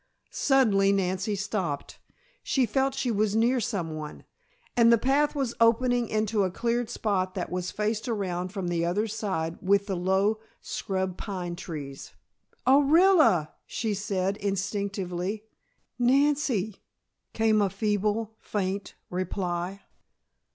Suddenly 0.31 0.91
Nancy 0.93 1.35
stopped. 1.35 1.99
She 2.41 2.65
felt 2.65 2.95
she 2.95 3.11
was 3.11 3.35
near 3.35 3.59
someone, 3.59 4.23
and 4.75 4.91
the 4.91 4.97
path 4.97 5.35
was 5.35 5.53
opening 5.61 6.07
into 6.07 6.41
a 6.43 6.49
cleared 6.49 6.89
spot 6.89 7.35
that 7.35 7.51
was 7.51 7.69
faced 7.69 8.07
around 8.09 8.47
from 8.51 8.69
the 8.69 8.83
other 8.83 9.05
side 9.05 9.59
with 9.61 9.85
the 9.85 9.95
low 9.95 10.39
scrub 10.59 11.17
pine 11.17 11.55
trees. 11.55 12.13
"Orilla!" 12.65 13.49
she 13.67 13.93
said, 13.93 14.37
instinctively. 14.37 15.43
"Nancy!" 15.99 16.81
came 17.33 17.61
a 17.61 17.69
feeble, 17.69 18.33
faint 18.39 18.95
reply. 19.11 19.81